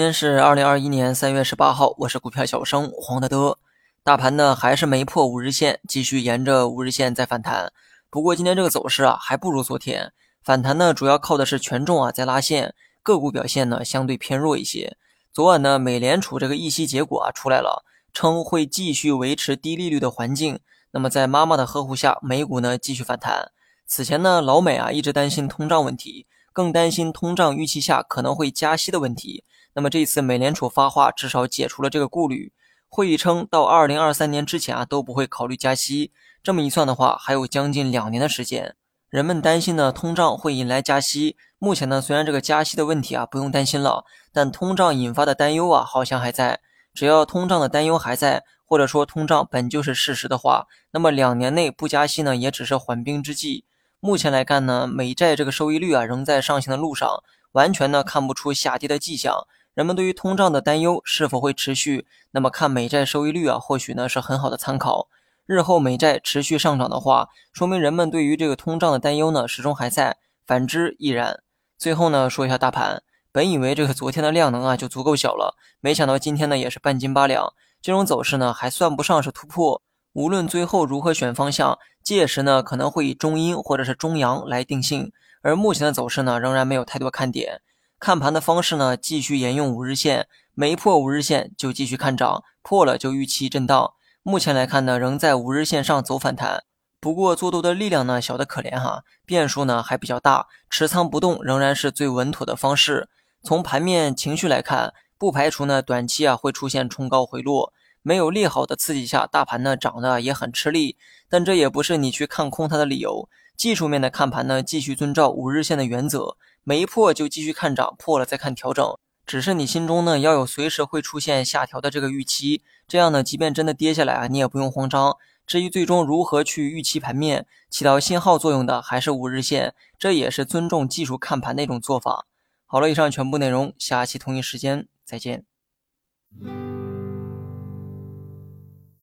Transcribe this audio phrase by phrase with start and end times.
[0.00, 3.58] 今天是二零二一年三月十八号，我是股票小生黄德德。
[4.02, 7.70] 大盘呢还是没破五日线，继续沿着五日线在反弹。
[8.08, 10.14] 不过今天这个走势啊还不如昨天。
[10.42, 14.96] 反弹呢主要靠的是权重啊在拉线，个股表现呢相对偏弱一些。
[15.34, 20.60] 昨晚呢美联储这个议息结果啊出来了，称会继续维持低利率的环境。
[20.92, 23.50] 那么在妈妈的呵护下，美股呢继续反弹。
[23.86, 29.44] 此前呢老美啊一直担心通胀问题，更担心通胀预期下可能会加息的问题。
[29.74, 32.52] 那么这次美联储发话，至少解除了这个顾虑。
[32.88, 36.10] 会议称，到二零二三年之前啊，都不会考虑加息。
[36.42, 38.74] 这么一算的话，还有将近两年的时间。
[39.08, 41.36] 人们担心呢，通胀会引来加息。
[41.58, 46.60] 目前呢，虽然这个加息的问题啊不用担心了，但通胀引发的担忧啊好像还在。
[46.92, 53.64] 只要通胀的担忧还在，或者说通胀本就是事实的话，那么两年内不加息呢，也只是缓兵之计。
[54.02, 57.22] 目前来看呢，美债这个收益率啊仍在上行的路上，
[57.52, 59.46] 完全呢看不出下跌的迹象。
[59.74, 62.06] 人们对于通胀的担忧是否会持续？
[62.30, 65.08] 那么看美债收益率啊，或许呢是很好的参考。
[65.44, 70.14] 日后美债持续上涨的话，说明人们对于这个通胀的担忧呢始终还在；
[70.46, 71.42] 反之亦然。
[71.76, 77.52] 最后呢说一下大盘，本以为这个昨天的量能啊就足够小了，没想到今天呢也是半斤八两。
[77.82, 79.82] 这种走势呢还算不上是突破。
[80.12, 85.12] 无论最后如何选方向，届时呢可能会以中阴或者是中阳来定性。
[85.42, 87.62] 而目前的走势呢仍然没有太多看点。
[87.98, 93.92] 看盘的方式呢，继续沿用五日线，没破五日线就继续看涨，破了就预期震荡。
[94.22, 96.64] 目前来看呢，仍在五日线上走反弹，
[96.98, 103.08] 不过做多的力量呢小得可怜哈，变数呢还比较大，持仓不动仍然是最稳妥的方式。
[103.42, 107.72] 从盘面情绪来看，不排除呢短期啊会出现冲高回落，
[108.02, 110.96] 没有利好的刺激下，大盘呢涨得也很吃力，
[111.28, 113.28] 但这也不是你去看空它的理由。
[113.56, 116.36] 技术面的看盘呢，继续遵照五日线的原则。
[116.62, 118.96] 没破就继续看涨，破了再看调整。
[119.26, 125.16] 只是你心中呢要有随时会出现下调的这个预期，这样呢，即便真的跌下来啊，你也不用慌张。
[125.46, 132.26] 至于最终如何去预期盘面，起到信号作用的还是五日线，这也是尊重技术看盘的一种做法。
[132.66, 135.44] 好了，以上全部内容，下期同一时间再见。